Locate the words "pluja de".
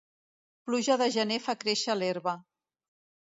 0.69-1.09